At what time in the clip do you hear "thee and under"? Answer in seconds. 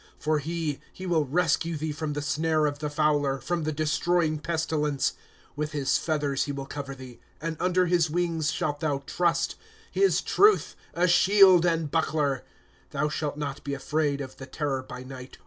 6.95-7.85